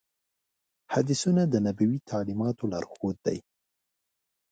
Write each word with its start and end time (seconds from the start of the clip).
حدیثونه 0.93 1.41
د 1.47 1.55
نبوي 1.65 1.99
تعلیماتو 2.09 2.63
لارښود 2.71 3.17
دي. 3.25 3.37